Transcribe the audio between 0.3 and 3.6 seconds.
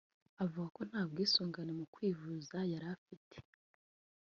uvuga ko nta bwisungane mu kwivuza yari afite